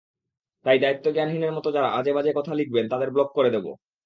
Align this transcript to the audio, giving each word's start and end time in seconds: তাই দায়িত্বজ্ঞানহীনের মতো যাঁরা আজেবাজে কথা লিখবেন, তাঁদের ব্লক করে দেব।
তাই 0.65 0.77
দায়িত্বজ্ঞানহীনের 0.79 1.55
মতো 1.57 1.69
যাঁরা 1.71 1.89
আজেবাজে 1.91 2.31
কথা 2.37 2.51
লিখবেন, 2.59 2.85
তাঁদের 2.89 3.09
ব্লক 3.11 3.29
করে 3.33 3.49
দেব। 3.49 3.65